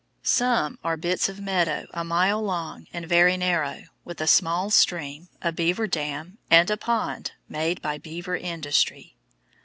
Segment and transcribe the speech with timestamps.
[0.23, 5.27] Some are bits of meadow a mile long and very narrow, with a small stream,
[5.43, 9.15] a beaver dam, and a pond made by beaver industry.